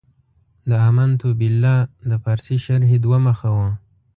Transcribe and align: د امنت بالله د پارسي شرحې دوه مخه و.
د 0.69 0.71
امنت 0.89 1.21
بالله 1.39 1.77
د 2.09 2.11
پارسي 2.23 2.57
شرحې 2.65 2.97
دوه 3.05 3.17
مخه 3.27 3.47
و. 3.55 3.57